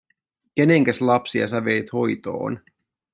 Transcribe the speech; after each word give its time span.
“Kenenkäs 0.55 1.01
lapsia 1.01 1.47
sä 1.47 1.65
veit 1.65 1.93
hoitoon? 1.93 2.59